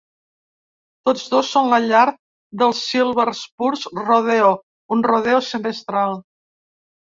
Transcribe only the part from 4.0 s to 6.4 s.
Rodeo, un rodeo semestral.